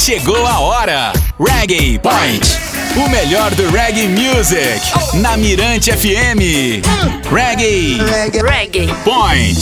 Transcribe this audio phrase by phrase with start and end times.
[0.00, 1.12] Chegou a hora.
[1.38, 2.58] Reggae Point.
[2.96, 4.80] O melhor do reggae music.
[5.20, 6.80] Na Mirante FM.
[7.30, 7.98] Reggae.
[8.42, 8.88] Reggae.
[9.04, 9.58] Point.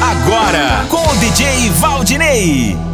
[0.00, 2.89] Agora com o DJ Valdinei.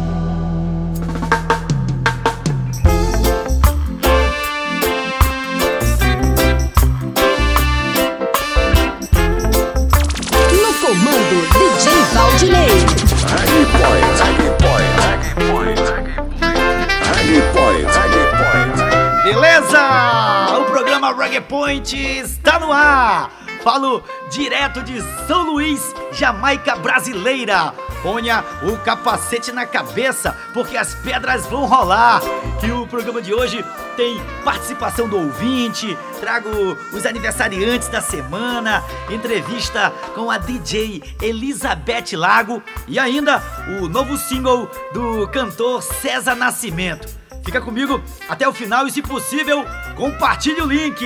[21.27, 23.29] Reggae Point está no ar.
[23.61, 27.73] Falo direto de São Luís, Jamaica brasileira.
[28.01, 32.21] Ponha o capacete na cabeça, porque as pedras vão rolar.
[32.63, 33.61] E o programa de hoje
[33.97, 36.49] tem participação do ouvinte, trago
[36.93, 43.43] os aniversariantes da semana, entrevista com a DJ Elizabeth Lago e ainda
[43.81, 47.16] o novo single do cantor César Nascimento.
[47.47, 49.65] Fica comigo até o final e, se possível,
[49.95, 51.01] compartilhe o link.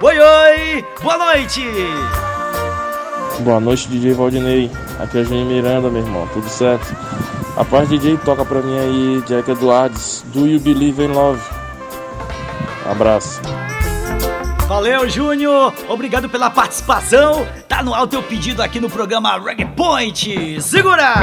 [0.00, 1.64] Oi, oi, boa noite!
[3.40, 4.70] Boa noite, DJ Valdinei.
[5.00, 6.28] Aqui é Júnior Miranda, meu irmão.
[6.32, 6.94] Tudo certo?
[7.56, 10.24] A parte DJ toca pra mim aí, Jack Edwards.
[10.32, 11.42] Do You Believe in Love?
[12.88, 13.40] Abraço.
[14.68, 15.74] Valeu, Júnior!
[15.88, 17.44] Obrigado pela participação.
[17.66, 20.62] Tá no ar o teu pedido aqui no programa Reggae Point.
[20.62, 21.14] Segura!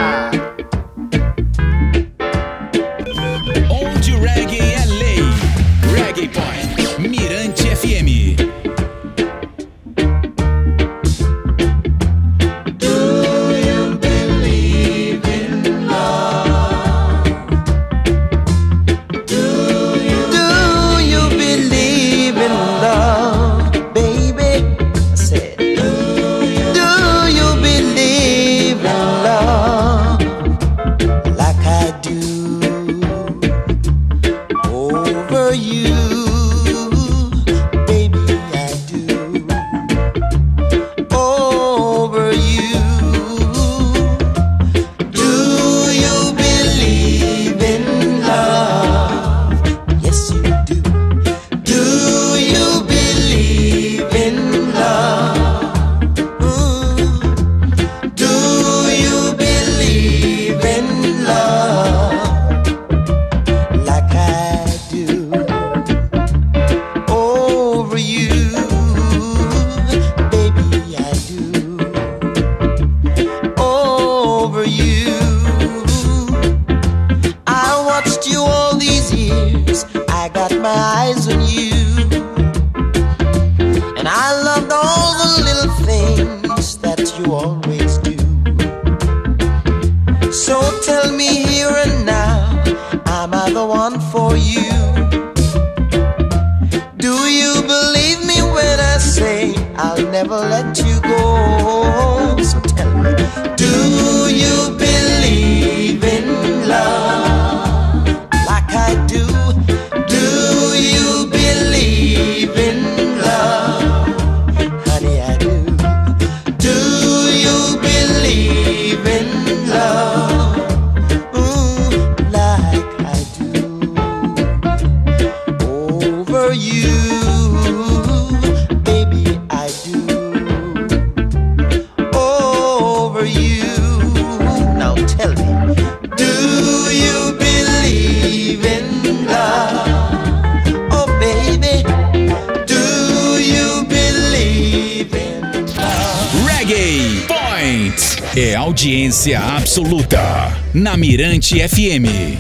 [149.18, 150.52] Audiência absoluta.
[150.76, 152.38] Na Mirante FM.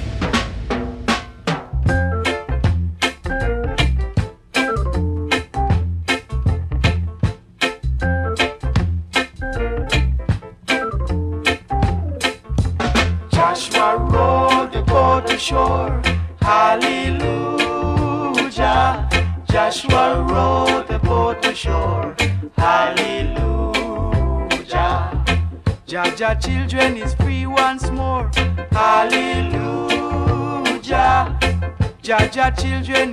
[32.59, 33.06] Children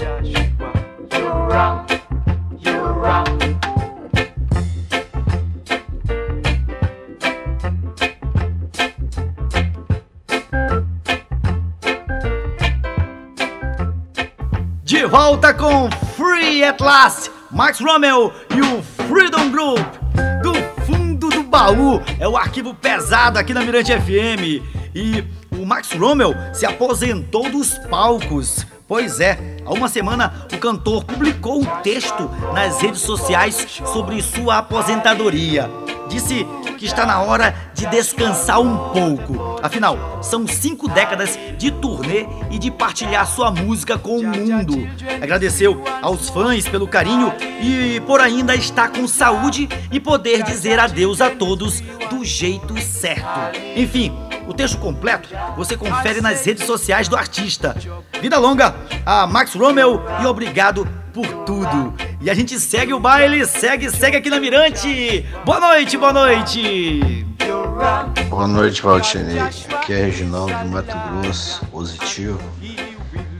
[0.00, 0.06] De
[15.04, 19.86] volta com Free at Last, Max Rommel e o Freedom Group.
[20.42, 20.54] Do
[20.86, 24.64] fundo do baú é o arquivo pesado aqui na Mirante FM.
[24.94, 28.64] E o Max Rommel se aposentou dos palcos.
[28.88, 34.58] Pois é, há uma semana o cantor publicou um texto nas redes sociais sobre sua
[34.58, 35.70] aposentadoria.
[36.08, 36.44] Disse
[36.76, 39.60] que está na hora de descansar um pouco.
[39.62, 44.74] Afinal, são cinco décadas de turnê e de partilhar sua música com o mundo.
[45.22, 47.32] Agradeceu aos fãs pelo carinho
[47.62, 51.80] e por ainda estar com saúde e poder dizer adeus a todos
[52.10, 53.56] do jeito certo.
[53.76, 54.12] Enfim,
[54.50, 57.76] o texto completo você confere nas redes sociais do artista.
[58.20, 58.74] Vida longa
[59.06, 61.94] a Max Rommel e obrigado por tudo.
[62.20, 65.24] E a gente segue o baile, segue, segue aqui na Mirante.
[65.44, 67.24] Boa noite, boa noite.
[68.28, 69.38] Boa noite, Valdinei.
[69.38, 72.40] Aqui é Reginaldo do Mato Grosso, positivo.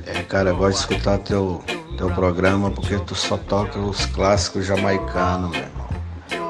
[0.07, 1.63] É, cara, eu gosto de escutar teu,
[1.99, 5.89] teu programa porque tu só toca os clássicos jamaicanos, meu irmão.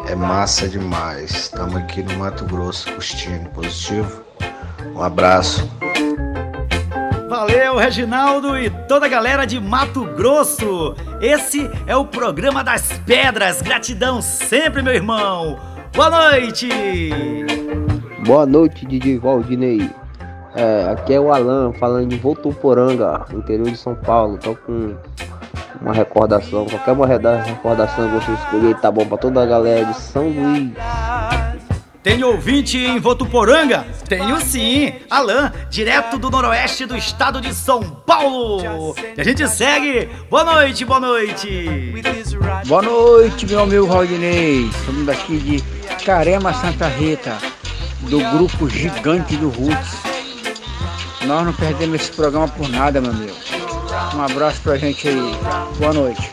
[0.07, 1.31] É massa demais.
[1.31, 4.30] Estamos aqui no Mato Grosso, curtindo, positivo.
[5.01, 5.67] Um abraço.
[7.27, 10.95] Valeu, Reginaldo e toda a galera de Mato Grosso.
[11.23, 13.63] Esse é o programa das pedras.
[13.63, 15.59] Gratidão sempre, meu irmão.
[15.95, 16.69] Boa noite.
[18.27, 19.91] Boa noite, DJ Valdinei.
[20.55, 24.37] É, aqui é o Alan falando de Votuporanga, interior de São Paulo.
[24.37, 24.95] Tô com
[25.81, 29.97] uma recordação, qualquer uma recordação que você escolher tá bom pra toda a galera de
[29.97, 30.75] São Luís.
[32.03, 33.87] Tem ouvinte em Votuporanga?
[34.09, 34.95] Tenho sim.
[35.11, 38.95] Alan, direto do noroeste do estado de São Paulo.
[39.17, 40.09] E a gente segue.
[40.31, 41.93] Boa noite, boa noite.
[42.67, 44.67] Boa noite, meu amigo Valdinei.
[44.69, 45.63] Estamos daqui de
[46.03, 47.37] Carema Santa Rita,
[48.09, 49.99] do grupo Gigante do Roots.
[51.27, 53.37] Nós não perdemos esse programa por nada, meu amigo.
[54.15, 55.35] Um abraço pra gente aí.
[55.79, 56.31] Boa noite.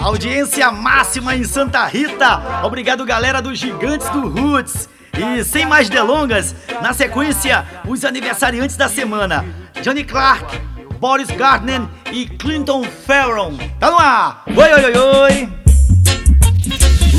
[0.00, 2.64] Audiência máxima em Santa Rita.
[2.64, 4.88] Obrigado, galera dos Gigantes do Roots.
[5.12, 9.44] E sem mais delongas, na sequência, os aniversariantes da semana:
[9.82, 10.58] Johnny Clark,
[10.98, 13.58] Boris Gardner e Clinton Farron.
[13.78, 14.44] Tá no ar!
[14.46, 15.48] Oi, oi, oi, oi!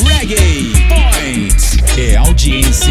[0.03, 2.90] Reggae Points é audiência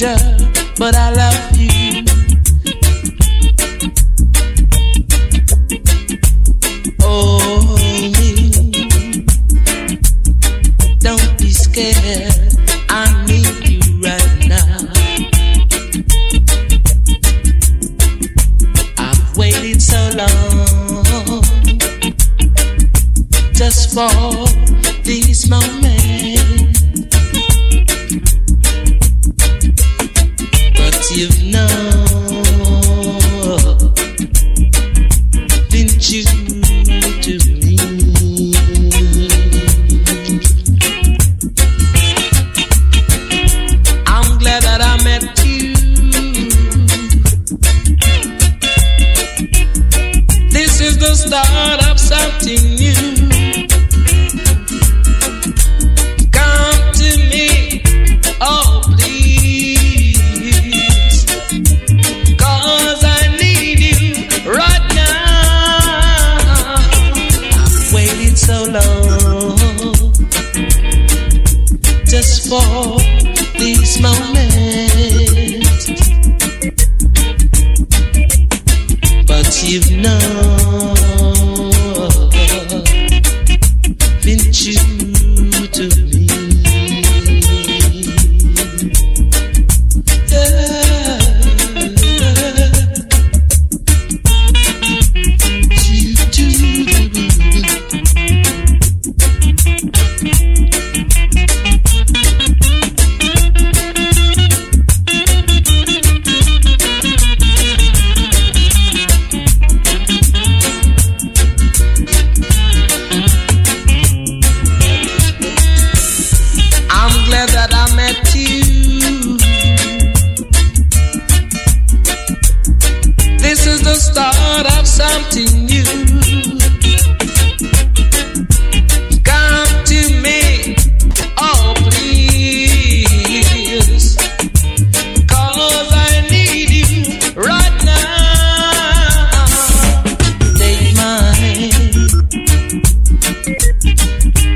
[0.00, 0.16] stranger,
[0.78, 1.29] but I love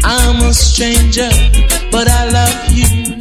[0.06, 1.30] I'm a stranger,
[1.90, 3.16] but I love you.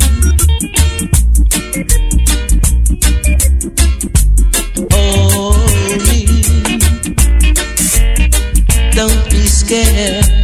[4.91, 5.55] Oh,
[6.09, 6.25] me.
[8.91, 10.42] Don't be scared.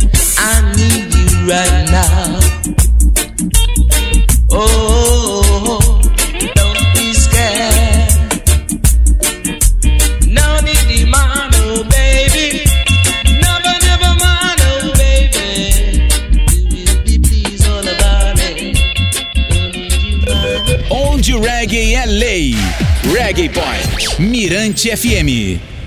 [24.49, 25.78] Mirante FM.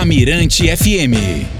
[0.00, 1.59] na Mirante FM.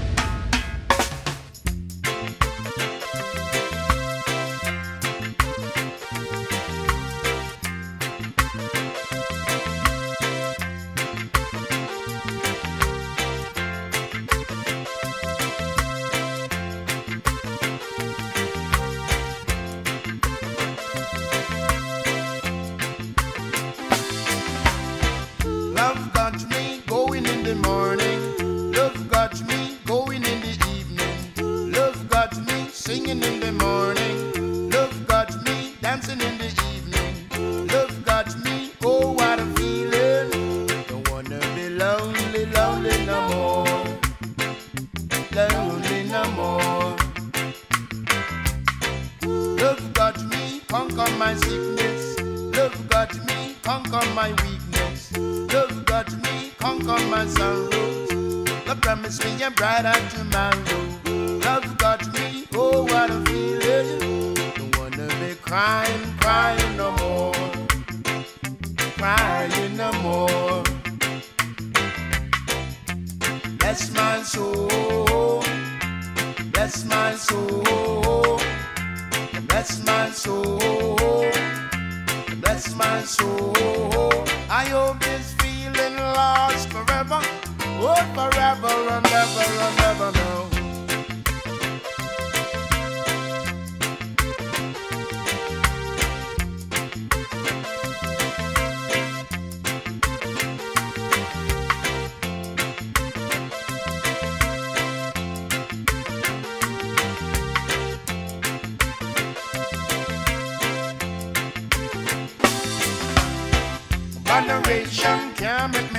[115.11, 115.90] Can't and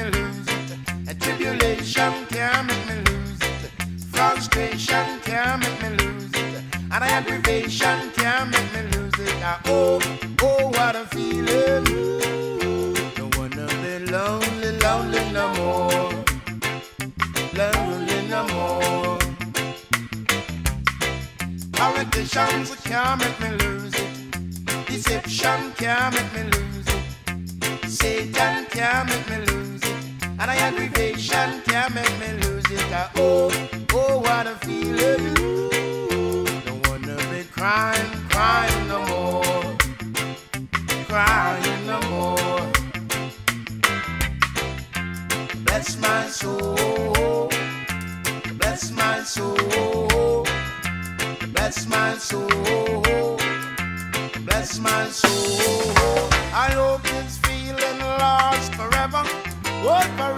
[59.83, 60.32] What?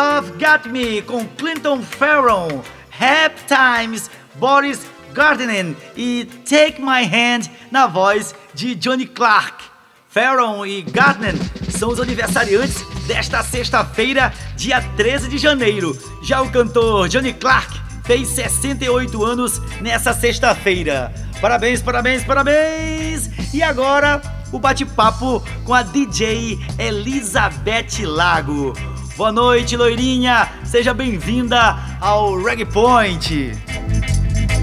[0.00, 2.62] Love Got Me com Clinton Farron,
[2.98, 4.80] Happy Times, Boris
[5.12, 9.62] Gardner e Take My Hand na voz de Johnny Clark.
[10.08, 11.34] Farron e Gardner
[11.68, 15.94] são os aniversariantes desta sexta-feira, dia 13 de janeiro.
[16.22, 21.12] Já o cantor Johnny Clark fez 68 anos nessa sexta-feira.
[21.42, 23.28] Parabéns, parabéns, parabéns!
[23.52, 28.72] E agora o bate-papo com a DJ Elizabeth Lago.
[29.20, 30.48] Boa noite, loirinha!
[30.64, 33.52] Seja bem-vinda ao Reggae Point.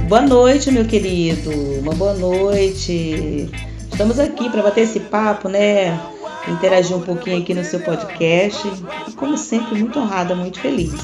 [0.10, 1.52] Boa noite, meu querido.
[1.80, 3.52] Uma boa noite.
[3.92, 6.02] Estamos aqui para bater esse papo, né?
[6.48, 8.68] Interagir um pouquinho aqui no seu podcast.
[9.08, 10.96] E, como sempre, muito honrada, muito feliz.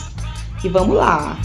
[0.63, 1.37] E vamos lá.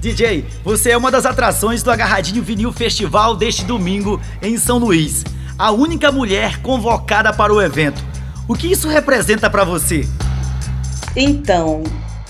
[0.00, 5.22] DJ, você é uma das atrações do Agarradinho Vinil Festival deste domingo em São Luís.
[5.58, 8.02] A única mulher convocada para o evento.
[8.48, 10.08] O que isso representa para você?
[11.16, 11.82] Então,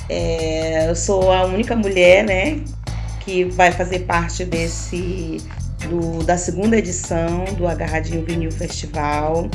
[0.09, 2.61] é, eu sou a única mulher, né,
[3.21, 5.39] que vai fazer parte desse
[5.89, 9.51] do, da segunda edição do Agarradinho Vinil Festival.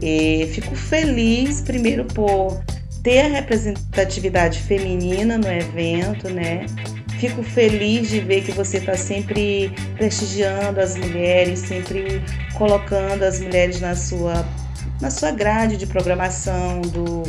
[0.00, 2.62] E fico feliz, primeiro, por
[3.02, 6.66] ter a representatividade feminina no evento, né?
[7.18, 12.22] Fico feliz de ver que você está sempre prestigiando as mulheres, sempre
[12.54, 14.46] colocando as mulheres na sua,
[15.00, 17.22] na sua grade de programação, do,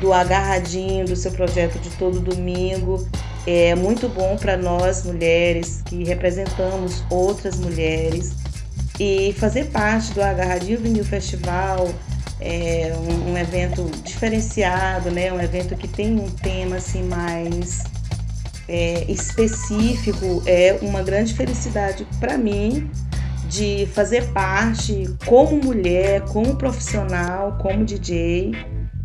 [0.00, 3.06] do agarradinho, do seu projeto de todo domingo.
[3.46, 8.34] É muito bom para nós mulheres que representamos outras mulheres
[8.98, 11.88] e fazer parte do Agarradinho Vinil Festival
[12.40, 15.32] é um, um evento diferenciado, né?
[15.32, 17.84] Um evento que tem um tema assim mais
[18.68, 22.90] é, específico é uma grande felicidade para mim
[23.48, 28.52] de fazer parte como mulher, como profissional, como DJ.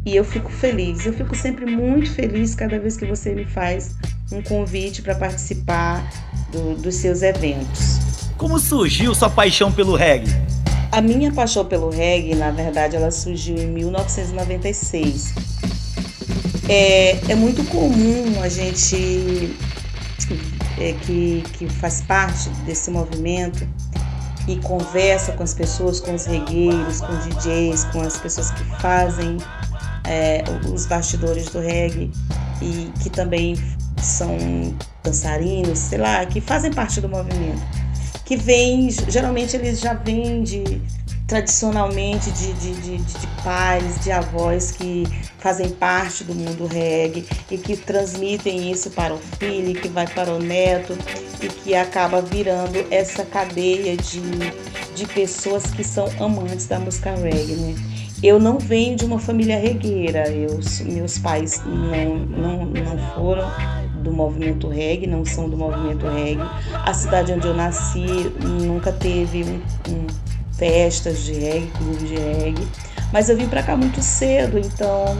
[0.06, 3.92] E eu fico feliz, eu fico sempre muito feliz cada vez que você me faz
[4.32, 6.04] um convite para participar
[6.52, 8.00] do- dos seus eventos.
[8.38, 10.32] Como surgiu sua paixão pelo reggae?
[10.92, 15.34] A minha paixão pelo reggae, na verdade, ela surgiu em 1996.
[16.68, 19.56] É, é muito comum a gente
[20.80, 23.68] é, que, que faz parte desse movimento
[24.48, 28.64] e conversa com as pessoas, com os regueiros, com os DJs, com as pessoas que
[28.82, 29.38] fazem
[30.12, 30.44] é,
[30.74, 32.12] os bastidores do reggae
[32.62, 33.56] e que também
[33.98, 34.38] são
[35.02, 37.62] dançarinos, sei lá, que fazem parte do movimento.
[38.26, 40.82] Que vem, geralmente eles já vêm de
[41.28, 45.06] tradicionalmente de, de, de, de, de pais, de avós que
[45.40, 50.30] fazem parte do mundo reggae e que transmitem isso para o filho, que vai para
[50.34, 50.98] o neto
[51.42, 54.22] e que acaba virando essa cadeia de,
[54.94, 58.01] de pessoas que são amantes da música reggae, né?
[58.24, 63.50] Eu não venho de uma família regueira, eu, meus pais não, não, não foram
[64.04, 66.44] do movimento reggae, não são do movimento reggae.
[66.86, 68.06] A cidade onde eu nasci
[68.44, 70.08] nunca teve um, um
[70.54, 72.68] festas de reggae, clube de reggae.
[73.12, 75.18] Mas eu vim para cá muito cedo, então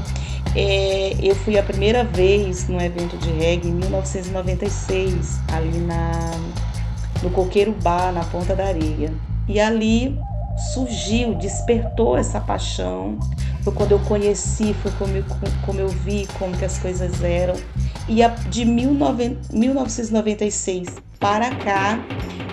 [0.56, 6.12] é, eu fui a primeira vez num evento de reggae em 1996, ali na,
[7.24, 9.12] no Coqueiro Bar, na Ponta da Areia.
[9.48, 10.18] E ali
[10.58, 13.18] surgiu, despertou essa paixão.
[13.64, 15.24] Foi quando eu conheci, foi como eu,
[15.66, 17.56] como eu vi como que as coisas eram.
[18.08, 22.00] E a, de 19, 1996 para cá,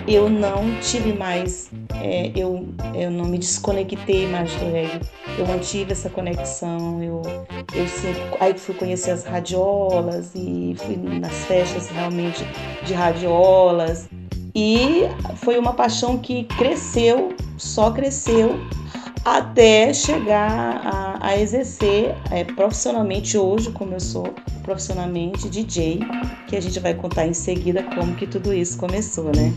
[0.07, 5.01] eu não tive mais, é, eu, eu não me desconectei mais do reggae.
[5.37, 7.21] Eu mantive essa conexão, eu,
[7.73, 12.45] eu sempre, aí fui conhecer as radiolas e fui nas festas realmente
[12.85, 14.07] de radiolas.
[14.55, 15.03] E
[15.37, 18.59] foi uma paixão que cresceu, só cresceu
[19.23, 24.33] até chegar a, a exercer é, profissionalmente hoje, como eu sou
[24.63, 25.99] profissionalmente DJ,
[26.47, 29.53] que a gente vai contar em seguida como que tudo isso começou, né?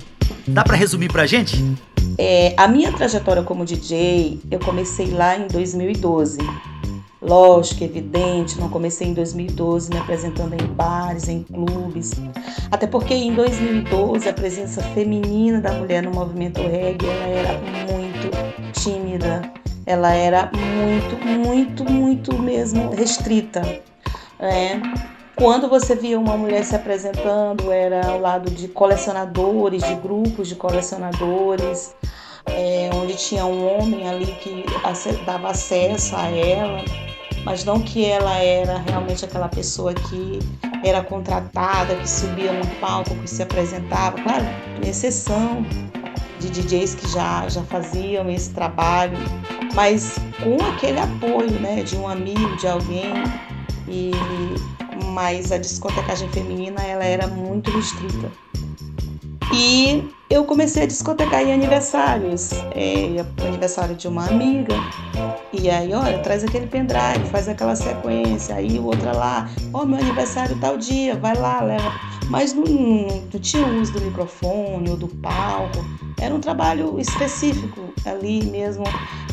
[0.47, 1.63] Dá para resumir pra gente?
[2.19, 6.39] É, a minha trajetória como DJ, eu comecei lá em 2012.
[7.23, 12.11] Lógico, evidente, não comecei em 2012 me apresentando em bares, em clubes.
[12.69, 17.53] Até porque em 2012 a presença feminina da mulher no movimento reggae ela era
[17.93, 19.43] muito tímida,
[19.87, 23.61] ela era muito, muito, muito mesmo restrita.
[24.41, 24.83] Né?
[25.37, 30.57] Quando você via uma mulher se apresentando, era ao lado de colecionadores, de grupos de
[30.57, 31.95] colecionadores,
[32.47, 34.65] é, onde tinha um homem ali que
[35.25, 36.85] dava acesso a ela,
[37.45, 40.39] mas não que ela era realmente aquela pessoa que
[40.85, 44.21] era contratada, que subia no palco, que se apresentava.
[44.23, 44.45] Claro,
[44.81, 45.65] tem exceção
[46.41, 49.17] de DJs que já, já faziam esse trabalho,
[49.75, 53.13] mas com aquele apoio né, de um amigo, de alguém.
[53.89, 54.11] E,
[55.13, 58.31] mas a discotecagem feminina ela era muito restrita.
[59.55, 62.53] E eu comecei a discotecar em aniversários.
[62.75, 64.75] É, aniversário de uma amiga.
[65.53, 68.55] E aí, olha, traz aquele pendrive, faz aquela sequência.
[68.55, 71.93] Aí outra lá, ó, oh, meu aniversário tal dia, vai lá, leva.
[72.31, 75.85] Mas não, não, tinha uso do microfone ou do palco.
[76.19, 78.85] Era um trabalho específico ali mesmo,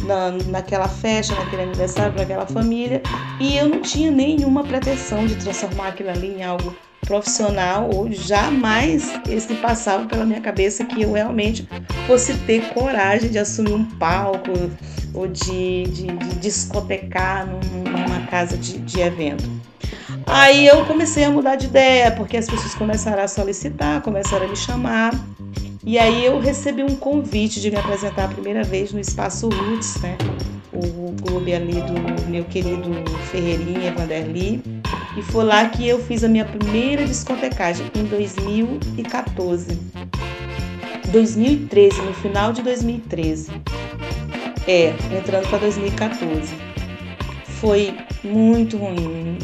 [0.05, 3.01] na, naquela festa, naquele aniversário, para aquela família.
[3.39, 9.12] E eu não tinha nenhuma pretensão de transformar aquilo ali em algo profissional ou jamais
[9.27, 11.67] esse passava pela minha cabeça que eu realmente
[12.05, 14.51] fosse ter coragem de assumir um palco
[15.13, 19.49] ou de, de, de discotecar numa casa de, de evento.
[20.25, 24.49] Aí eu comecei a mudar de ideia, porque as pessoas começaram a solicitar, começaram a
[24.49, 25.13] me chamar.
[25.83, 29.99] E aí eu recebi um convite de me apresentar a primeira vez no Espaço Roots,
[30.01, 30.17] né?
[30.71, 32.91] O clube ali do meu querido
[33.31, 34.78] Ferreirinha Vanderly.
[35.17, 39.80] E foi lá que eu fiz a minha primeira discotecagem, em 2014.
[41.12, 43.52] 2013, no final de 2013.
[44.67, 46.54] É, entrando para 2014.
[47.60, 49.38] Foi muito ruim.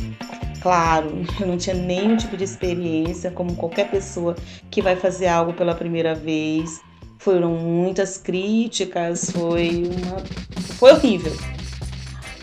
[0.62, 4.36] Claro, eu não tinha nenhum tipo de experiência, como qualquer pessoa
[4.70, 6.80] que vai fazer algo pela primeira vez.
[7.18, 10.24] Foram muitas críticas, foi uma.
[10.78, 11.36] Foi horrível.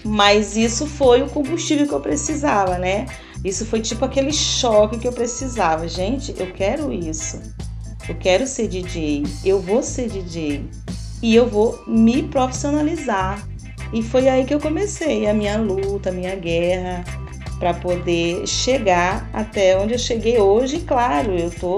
[0.04, 3.06] Mas isso foi o combustível que eu precisava, né?
[3.44, 5.86] Isso foi tipo aquele choque que eu precisava.
[5.88, 7.40] Gente, eu quero isso.
[8.08, 9.24] Eu quero ser DJ.
[9.44, 10.64] Eu vou ser DJ.
[11.22, 13.46] E eu vou me profissionalizar.
[13.92, 17.04] E foi aí que eu comecei a minha luta, a minha guerra
[17.58, 20.76] para poder chegar até onde eu cheguei hoje.
[20.76, 21.76] E claro, eu tô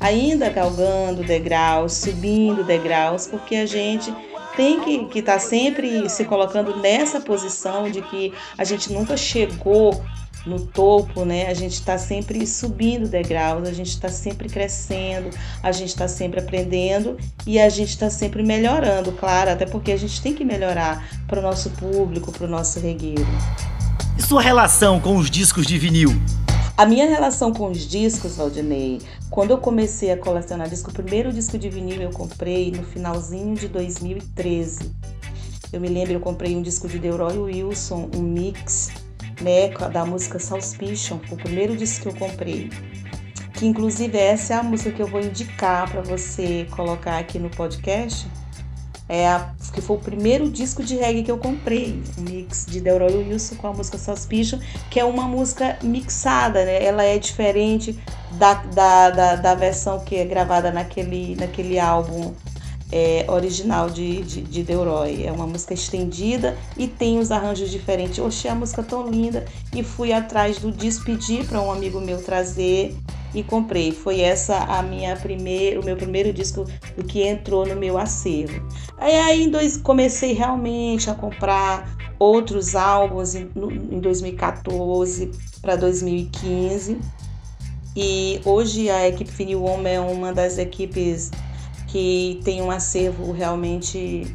[0.00, 4.12] ainda galgando degraus, subindo degraus, porque a gente
[4.56, 10.02] tem que estar tá sempre se colocando nessa posição de que a gente nunca chegou
[10.46, 11.46] no topo, né?
[11.48, 15.30] A gente está sempre subindo degraus, a gente está sempre crescendo,
[15.62, 19.96] a gente está sempre aprendendo e a gente está sempre melhorando, claro, até porque a
[19.96, 23.26] gente tem que melhorar para o nosso público, para o nosso regueiro.
[24.18, 26.14] E sua relação com os discos de vinil?
[26.76, 31.32] A minha relação com os discos, Valdinei, quando eu comecei a colecionar disco, o primeiro
[31.32, 34.92] disco de vinil eu comprei no finalzinho de 2013.
[35.72, 38.90] Eu me lembro, eu comprei um disco de Delroy Wilson, um mix,
[39.40, 42.68] né, da música Suspicion, o primeiro disco que eu comprei.
[43.52, 47.50] Que inclusive essa é a música que eu vou indicar para você colocar aqui no
[47.50, 48.26] podcast
[49.08, 52.80] é a, que foi o primeiro disco de reggae que eu comprei, um mix de
[52.80, 54.58] Delroy Wilson com a música Suspicion,
[54.90, 56.82] que é uma música mixada, né?
[56.82, 57.98] Ela é diferente
[58.32, 62.32] da, da, da, da versão que é gravada naquele, naquele álbum
[62.92, 65.24] é, original de, de, de Delroy.
[65.26, 68.18] É uma música estendida e tem os arranjos diferentes.
[68.18, 69.44] Eu achei a música tão linda
[69.74, 72.96] e fui atrás do disco, pedi para um amigo meu trazer
[73.34, 73.92] e comprei.
[73.92, 76.64] Foi essa a minha primeira, o meu primeiro disco
[76.96, 78.62] do que entrou no meu acervo.
[78.98, 83.50] Aí, aí dois, comecei realmente a comprar outros álbuns em,
[83.90, 86.98] em 2014 para 2015.
[87.96, 91.30] E hoje a equipe Fini Woman é uma das equipes
[91.94, 94.26] que tem um acervo realmente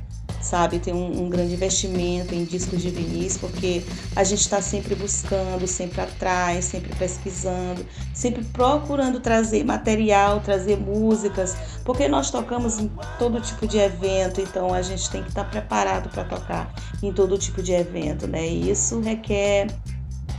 [0.41, 0.79] sabe?
[0.79, 3.83] Tem um, um, grande investimento em discos de vinis, porque
[4.15, 11.57] a gente está sempre buscando, sempre atrás, sempre pesquisando, sempre procurando trazer material, trazer músicas,
[11.83, 15.49] porque nós tocamos em todo tipo de evento, então a gente tem que estar tá
[15.49, 18.47] preparado para tocar em todo tipo de evento, né?
[18.47, 19.67] E isso requer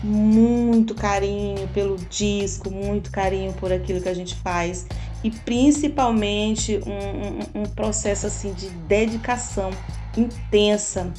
[0.02, 4.86] muito carinho pelo disco, muito carinho por aquilo que a gente faz
[5.22, 9.70] e principalmente um, um, um processo assim de dedicação
[10.16, 11.12] intensa,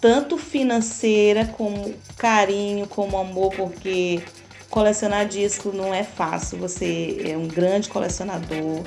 [0.00, 4.20] tanto financeira como carinho, como amor, porque
[4.68, 6.58] colecionar disco não é fácil.
[6.58, 8.82] Você é um grande colecionador,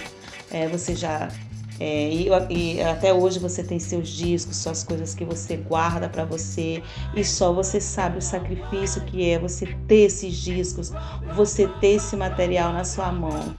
[0.52, 1.30] é, você já
[1.84, 6.24] é, e, e, até hoje você tem seus discos, suas coisas que você guarda para
[6.24, 6.84] você
[7.15, 10.91] e só você sabe o sacrifício que é você ter esses discos,
[11.36, 13.56] você ter esse material na sua mão.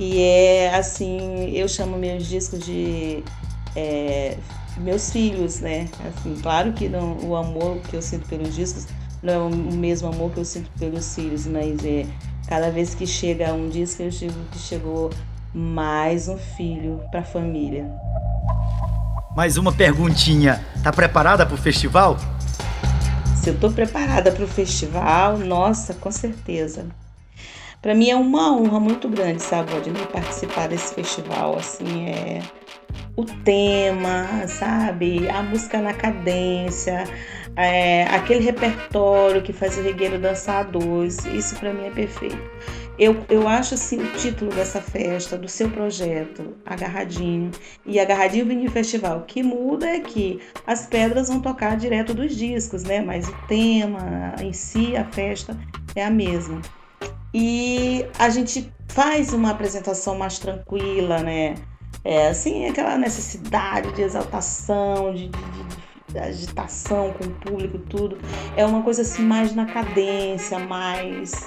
[0.00, 3.22] E é assim, eu chamo meus discos de
[3.76, 4.38] é,
[4.78, 5.90] meus filhos, né?
[6.06, 8.86] Assim, claro que não, o amor que eu sinto pelos discos
[9.22, 12.06] não é o mesmo amor que eu sinto pelos filhos, mas é
[12.46, 15.10] cada vez que chega um disco eu digo que chegou
[15.54, 17.90] mais um filho para a família.
[19.34, 22.18] Mais uma perguntinha, tá preparada para o festival?
[23.36, 26.86] Se eu tô preparada para o festival, nossa, com certeza.
[27.80, 31.56] Para mim é uma honra muito grande, sabe, Valdinei, participar desse festival.
[31.56, 32.42] Assim, é
[33.16, 35.28] o tema, sabe?
[35.30, 37.04] A música na cadência,
[37.56, 41.24] é, aquele repertório que faz o regueiro dançar a dois.
[41.26, 42.38] Isso para mim é perfeito.
[42.98, 47.50] Eu, eu acho assim o título dessa festa, do seu projeto, Agarradinho,
[47.86, 49.18] e Agarradinho Vinil Festival.
[49.18, 53.00] O que muda é que as pedras vão tocar direto dos discos, né?
[53.00, 55.56] Mas o tema em si, a festa,
[55.94, 56.60] é a mesma
[57.32, 61.54] e a gente faz uma apresentação mais tranquila, né?
[62.04, 68.18] É, assim, aquela necessidade de exaltação, de, de, de agitação com o público, tudo.
[68.56, 71.46] É uma coisa assim mais na cadência, mais,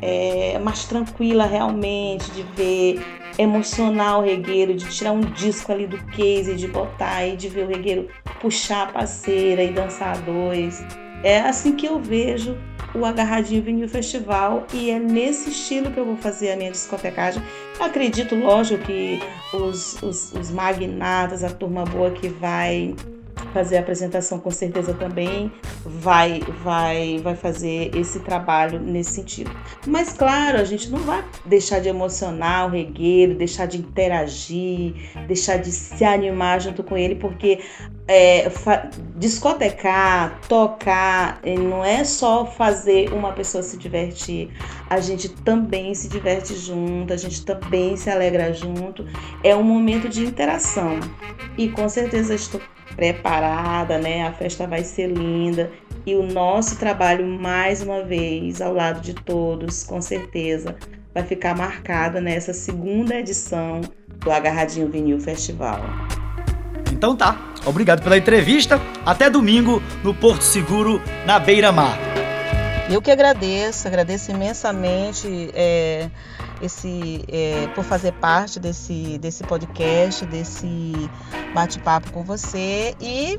[0.00, 3.02] é, mais tranquila realmente, de ver
[3.38, 7.64] emocionar o regueiro, de tirar um disco ali do case, de botar e de ver
[7.64, 8.08] o regueiro
[8.40, 10.84] puxar a parceira e dançar dois.
[11.22, 12.56] É assim que eu vejo
[12.94, 17.42] o Agarradinho Vinil Festival e é nesse estilo que eu vou fazer a minha discotecagem.
[17.80, 19.20] acredito, lógico, que
[19.54, 22.94] os, os, os magnatas, a turma boa que vai
[23.52, 25.52] fazer a apresentação com certeza também
[25.84, 29.50] vai vai vai fazer esse trabalho nesse sentido.
[29.86, 34.94] Mas claro, a gente não vai deixar de emocionar o regueiro, deixar de interagir,
[35.26, 37.60] deixar de se animar junto com ele, porque
[38.08, 38.50] é,
[39.16, 44.50] discotecar, tocar, não é só fazer uma pessoa se divertir,
[44.90, 49.06] a gente também se diverte junto, a gente também se alegra junto.
[49.42, 50.98] É um momento de interação.
[51.56, 52.60] E com certeza estou
[52.96, 54.26] preparada, né?
[54.26, 55.70] A festa vai ser linda
[56.04, 60.76] e o nosso trabalho mais uma vez ao lado de todos, com certeza,
[61.14, 63.80] vai ficar marcado nessa segunda edição
[64.18, 65.80] do Agarradinho Vinil Festival.
[66.92, 67.36] Então tá.
[67.64, 68.80] Obrigado pela entrevista.
[69.04, 71.96] Até domingo no Porto Seguro, na Beira Mar.
[72.90, 76.10] Eu que agradeço, agradeço imensamente é,
[76.62, 80.92] esse, é, por fazer parte desse, desse podcast, desse
[81.54, 83.38] bate-papo com você e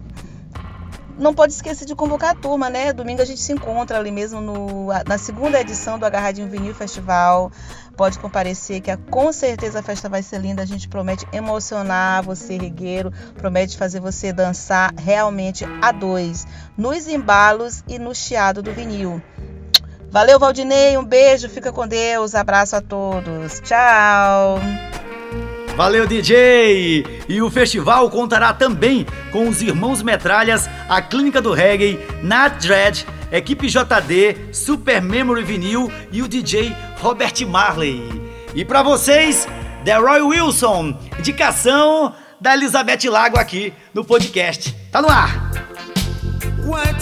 [1.17, 2.91] não pode esquecer de convocar a turma, né?
[2.91, 7.51] Domingo a gente se encontra ali mesmo no, na segunda edição do Agarradinho Vinil Festival.
[7.95, 10.63] Pode comparecer, que com certeza a festa vai ser linda.
[10.63, 17.83] A gente promete emocionar você, regueiro, promete fazer você dançar realmente a dois, nos embalos
[17.87, 19.21] e no chiado do vinil.
[20.13, 23.59] Valeu, Valdinei, um beijo, fica com Deus, abraço a todos.
[23.61, 24.59] Tchau!
[25.75, 27.03] Valeu, DJ!
[27.27, 33.07] E o festival contará também com os Irmãos Metralhas, a Clínica do Reggae, Nat Dread,
[33.31, 38.03] Equipe JD, Super Memory Vinil e o DJ Robert Marley.
[38.53, 39.47] E para vocês,
[39.83, 44.75] The Roy Wilson, indicação da Elizabeth Lago aqui no podcast.
[44.91, 45.51] Tá no ar!
[46.67, 46.93] Why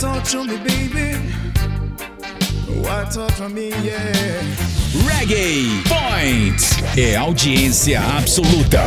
[5.07, 6.61] Reggae Point
[6.97, 8.83] é audiência absoluta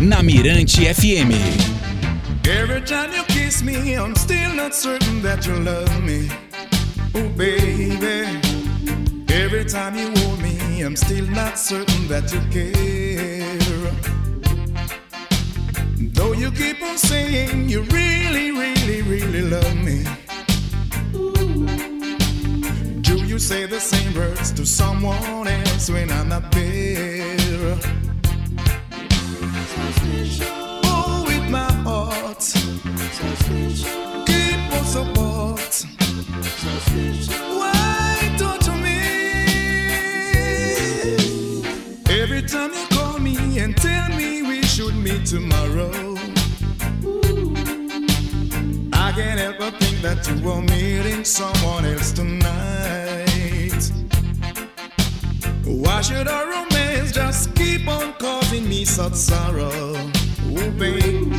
[0.00, 1.30] na Mirante FM.
[2.44, 6.28] Every time you kiss me, I'm still not certain that you love me.
[7.14, 8.26] Oh, baby.
[9.28, 13.56] Every time you hold me, I'm still not certain that you care.
[16.14, 20.04] Though you keep on saying you really, really, really love me.
[23.36, 27.76] You say the same words to someone else when I'm not there?
[30.84, 32.40] Oh, with my heart,
[34.24, 35.84] keep on support.
[37.60, 39.00] Why don't me?
[42.08, 45.92] Every time you call me and tell me we should meet tomorrow.
[48.94, 53.25] I can't help but think that you are meeting someone else tonight.
[55.76, 59.92] Why should our romance just keep on causing me such sorrow?
[60.56, 61.30] Oh, babe.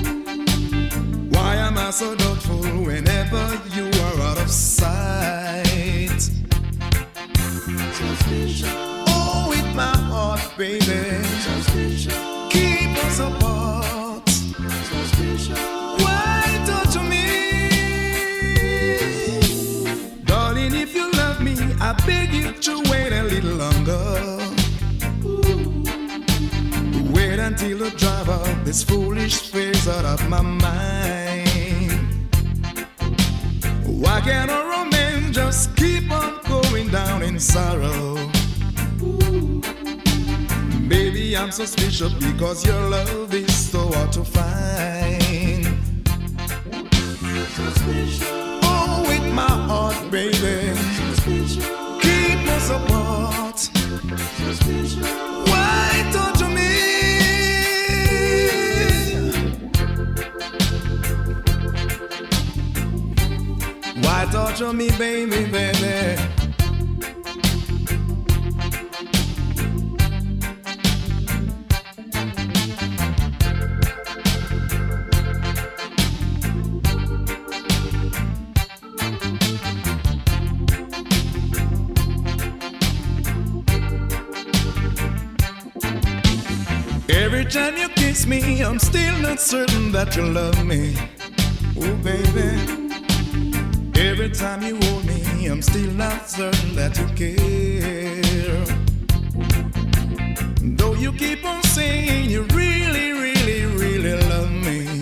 [1.33, 6.29] Why am I so doubtful whenever you are out of sight?
[9.07, 10.85] Oh, with my heart, baby.
[12.51, 13.96] Keep us apart.
[22.53, 24.37] To wait a little longer.
[27.13, 31.89] Wait until the drive of this foolish phase out of my mind.
[33.85, 38.15] Why can't a romance just keep on going down in sorrow?
[40.87, 45.67] Baby, I'm suspicious because your love is so hard to find.
[48.63, 50.73] Oh, with my heart, baby,
[51.25, 51.86] keep
[55.45, 56.71] Why don't you me?
[64.01, 64.25] Why
[64.73, 65.96] me, baby, baby?
[88.77, 90.95] I'm still not certain that you love me.
[91.81, 92.49] Oh, baby.
[93.99, 98.63] Every time you hold me, I'm still not certain that you care.
[100.77, 105.01] Though you keep on saying you really, really, really love me.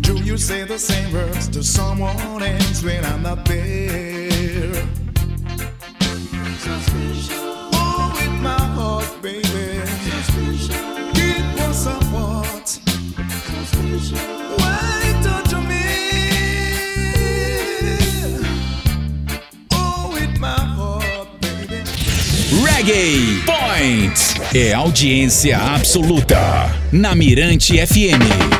[0.00, 4.19] Do you say the same words to someone else when I'm not there?
[22.64, 24.18] Reggae Point
[24.54, 26.38] é audiência absoluta.
[26.90, 28.59] Na Mirante FM.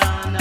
[0.00, 0.39] gonna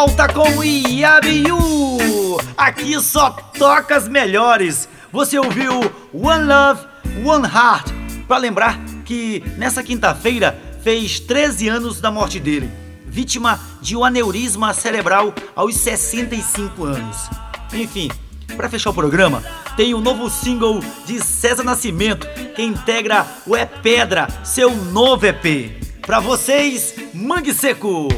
[0.00, 1.58] volta com o Iabiu.
[2.56, 4.88] Aqui só toca as melhores.
[5.12, 5.74] Você ouviu
[6.10, 6.86] One Love,
[7.22, 7.92] One Heart.
[8.26, 12.70] Pra lembrar que nessa quinta-feira fez 13 anos da morte dele.
[13.08, 17.28] Vítima de um aneurisma cerebral aos 65 anos.
[17.70, 18.10] Enfim,
[18.56, 19.42] para fechar o programa,
[19.76, 22.26] tem um novo single de César Nascimento,
[22.56, 25.78] que integra o É Pedra, seu novo EP.
[26.00, 28.08] Pra vocês, Mangue Seco.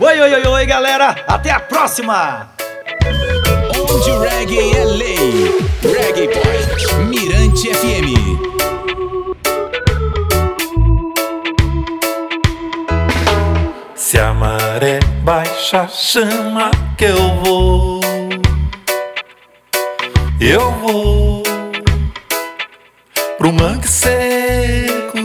[0.00, 1.24] Oi, oi, oi, oi, galera.
[1.26, 2.48] Até a próxima.
[3.90, 5.58] Onde o reggae é lei.
[5.82, 6.94] Reggae Point.
[7.08, 8.38] Mirante FM.
[13.96, 18.00] Se a maré baixa, chama que eu vou.
[20.40, 21.42] Eu vou
[23.36, 25.18] pro mangue seco.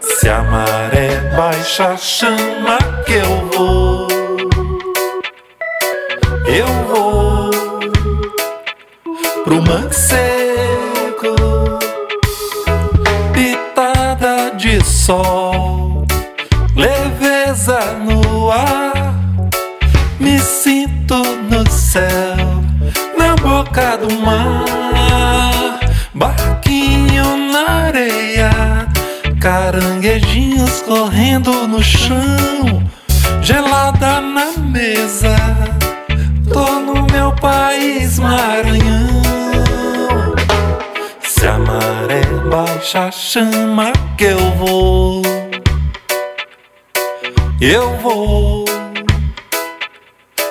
[0.00, 4.08] Se a maré baixa, chama que eu vou.
[6.46, 7.50] Eu vou
[9.42, 11.34] pro mangue seco.
[13.32, 16.06] Pitada de sol,
[16.76, 19.14] leveza no ar.
[20.20, 21.16] Me sinto
[21.50, 22.36] no céu,
[23.18, 24.53] na boca do mar.
[29.44, 32.82] Caranguejinhos correndo no chão.
[33.42, 35.36] Gelada na mesa,
[36.50, 39.22] tô no meu país Maranhão.
[41.20, 45.20] Se a maré baixa, chama que eu vou.
[47.60, 48.64] Eu vou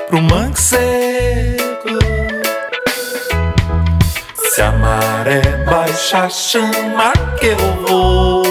[0.08, 1.98] pro mangue seco.
[4.36, 8.43] Se a maré baixa, chama que eu vou.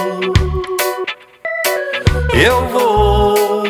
[2.35, 3.65] Eu vou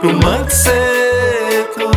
[0.00, 1.90] pro mangue seco.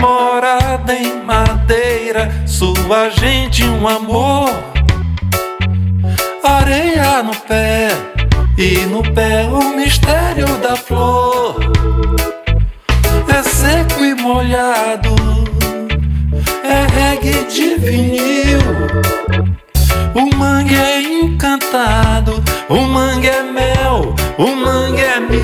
[0.00, 4.50] Morada em madeira, sua gente um amor.
[6.42, 7.88] Areia no pé
[8.58, 11.56] e no pé o mistério da flor.
[13.28, 15.14] É seco e molhado,
[16.64, 19.53] é reggae de vinil.
[20.14, 25.42] O mangue é encantado, o mangue é mel, o mangue é mil.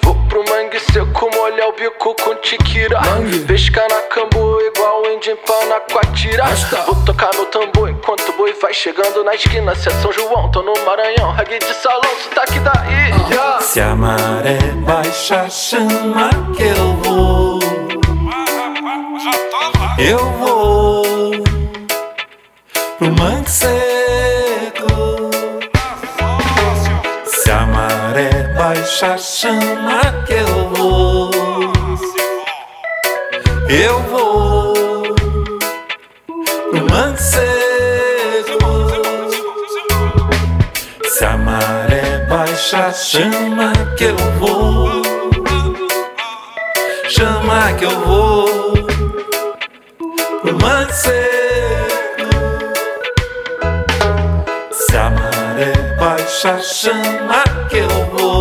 [0.00, 3.00] Vou pro mangue seco, molhar o bico com tiquira.
[3.48, 6.44] Pesca na cambu igual o índio empana com a tira.
[6.86, 9.74] Vou tocar no tambor enquanto o boi vai chegando na esquina.
[9.74, 11.32] Se é São João, tô no Maranhão.
[11.32, 13.10] Reggae de salão, sotaque daí.
[13.28, 13.60] Yeah.
[13.60, 17.58] Se a maré baixa, chama que eu vou.
[19.98, 20.53] Eu vou
[23.46, 23.66] Se
[27.50, 31.30] a maré baixa, chama que eu vou.
[33.68, 35.02] Eu vou
[36.70, 38.70] pro mangue seco.
[41.04, 45.02] Se a maré baixa, chama que eu vou.
[47.08, 48.48] Chama que eu vou
[50.40, 50.94] pro mangue
[56.44, 58.33] baixa, chama que eu vou.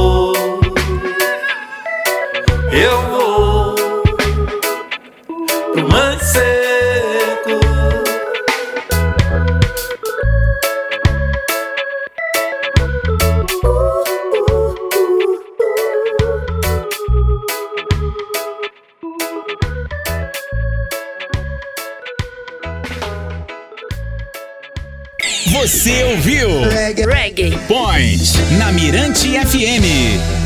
[27.36, 27.58] Reggae.
[27.68, 30.43] Point na Mirante FM.